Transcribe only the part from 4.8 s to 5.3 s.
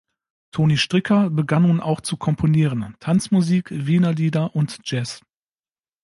Jazz.